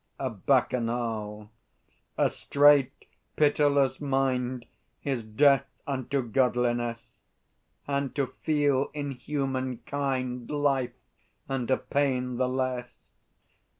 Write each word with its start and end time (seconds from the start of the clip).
A 0.17 0.31
Bacchanal. 0.31 1.51
A 2.17 2.27
strait 2.27 2.91
pitiless 3.35 4.01
mind 4.01 4.65
Is 5.03 5.23
death 5.23 5.67
unto 5.85 6.23
godliness; 6.23 7.19
And 7.87 8.15
to 8.15 8.33
feel 8.41 8.89
in 8.95 9.11
human 9.11 9.77
kind 9.85 10.49
Life, 10.49 10.95
and 11.47 11.69
a 11.69 11.77
pain 11.77 12.37
the 12.37 12.49
less. 12.49 12.97